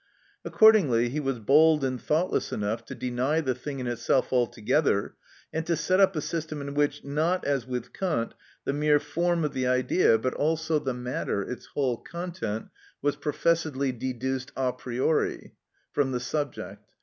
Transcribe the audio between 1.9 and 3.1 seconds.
thoughtless enough to